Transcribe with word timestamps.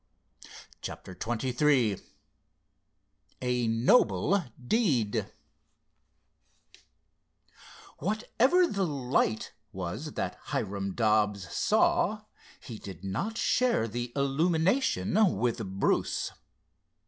CHAPTER 0.81 1.15
XXIII 1.15 1.99
A 3.39 3.67
NOBLE 3.67 4.45
DEED 4.67 5.31
Whatever 7.99 8.65
the 8.65 8.87
"light" 8.87 9.53
was 9.71 10.13
that 10.13 10.39
Hiram 10.45 10.95
Dobbs 10.95 11.55
saw, 11.55 12.21
he 12.59 12.79
did 12.79 13.03
not 13.03 13.37
share 13.37 13.87
the 13.87 14.11
illumination 14.15 15.37
with 15.37 15.63
Bruce. 15.79 16.31